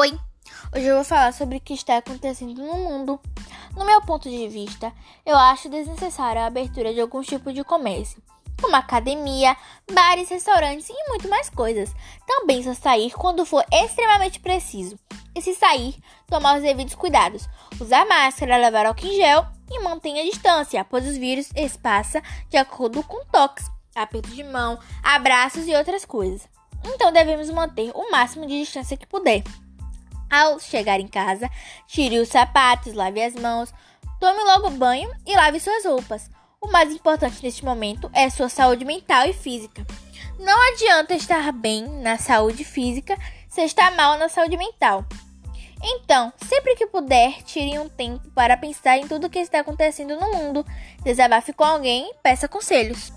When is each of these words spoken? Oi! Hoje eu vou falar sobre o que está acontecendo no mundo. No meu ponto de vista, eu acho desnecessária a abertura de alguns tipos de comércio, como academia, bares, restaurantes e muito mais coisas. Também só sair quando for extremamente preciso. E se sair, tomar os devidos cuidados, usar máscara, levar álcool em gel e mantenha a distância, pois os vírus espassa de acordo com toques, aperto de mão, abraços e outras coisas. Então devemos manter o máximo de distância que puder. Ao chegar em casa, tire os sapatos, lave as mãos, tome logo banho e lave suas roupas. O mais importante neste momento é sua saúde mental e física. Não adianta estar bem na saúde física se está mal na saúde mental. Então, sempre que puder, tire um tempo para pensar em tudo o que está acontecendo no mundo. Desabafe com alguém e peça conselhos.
Oi! 0.00 0.16
Hoje 0.72 0.86
eu 0.86 0.94
vou 0.94 1.04
falar 1.04 1.32
sobre 1.32 1.56
o 1.56 1.60
que 1.60 1.74
está 1.74 1.96
acontecendo 1.96 2.62
no 2.62 2.74
mundo. 2.74 3.20
No 3.76 3.84
meu 3.84 4.00
ponto 4.00 4.30
de 4.30 4.46
vista, 4.46 4.92
eu 5.26 5.36
acho 5.36 5.68
desnecessária 5.68 6.40
a 6.40 6.46
abertura 6.46 6.94
de 6.94 7.00
alguns 7.00 7.26
tipos 7.26 7.52
de 7.52 7.64
comércio, 7.64 8.22
como 8.62 8.76
academia, 8.76 9.56
bares, 9.92 10.28
restaurantes 10.28 10.88
e 10.88 11.08
muito 11.08 11.28
mais 11.28 11.50
coisas. 11.50 11.92
Também 12.24 12.62
só 12.62 12.74
sair 12.74 13.10
quando 13.10 13.44
for 13.44 13.64
extremamente 13.72 14.38
preciso. 14.38 14.96
E 15.34 15.42
se 15.42 15.52
sair, 15.54 15.96
tomar 16.28 16.58
os 16.58 16.62
devidos 16.62 16.94
cuidados, 16.94 17.48
usar 17.80 18.06
máscara, 18.06 18.56
levar 18.56 18.86
álcool 18.86 19.04
em 19.04 19.16
gel 19.16 19.46
e 19.68 19.82
mantenha 19.82 20.22
a 20.22 20.30
distância, 20.30 20.84
pois 20.84 21.08
os 21.08 21.16
vírus 21.16 21.50
espassa 21.56 22.22
de 22.48 22.56
acordo 22.56 23.02
com 23.02 23.24
toques, 23.32 23.66
aperto 23.96 24.28
de 24.28 24.44
mão, 24.44 24.78
abraços 25.02 25.66
e 25.66 25.74
outras 25.74 26.04
coisas. 26.04 26.48
Então 26.84 27.10
devemos 27.10 27.50
manter 27.50 27.90
o 27.96 28.12
máximo 28.12 28.46
de 28.46 28.60
distância 28.60 28.96
que 28.96 29.04
puder. 29.04 29.42
Ao 30.30 30.58
chegar 30.60 31.00
em 31.00 31.08
casa, 31.08 31.50
tire 31.86 32.18
os 32.18 32.28
sapatos, 32.28 32.92
lave 32.92 33.22
as 33.22 33.34
mãos, 33.34 33.72
tome 34.20 34.42
logo 34.44 34.70
banho 34.70 35.10
e 35.26 35.34
lave 35.34 35.60
suas 35.60 35.84
roupas. 35.84 36.30
O 36.60 36.68
mais 36.68 36.92
importante 36.92 37.42
neste 37.42 37.64
momento 37.64 38.10
é 38.12 38.28
sua 38.28 38.48
saúde 38.48 38.84
mental 38.84 39.26
e 39.26 39.32
física. 39.32 39.86
Não 40.38 40.72
adianta 40.72 41.14
estar 41.14 41.52
bem 41.52 41.84
na 42.02 42.18
saúde 42.18 42.64
física 42.64 43.16
se 43.48 43.62
está 43.62 43.90
mal 43.92 44.18
na 44.18 44.28
saúde 44.28 44.56
mental. 44.56 45.04
Então, 45.82 46.32
sempre 46.48 46.74
que 46.74 46.86
puder, 46.86 47.42
tire 47.44 47.78
um 47.78 47.88
tempo 47.88 48.28
para 48.30 48.56
pensar 48.56 48.98
em 48.98 49.06
tudo 49.06 49.26
o 49.26 49.30
que 49.30 49.38
está 49.38 49.60
acontecendo 49.60 50.18
no 50.18 50.32
mundo. 50.32 50.66
Desabafe 51.02 51.52
com 51.52 51.64
alguém 51.64 52.10
e 52.10 52.14
peça 52.22 52.48
conselhos. 52.48 53.12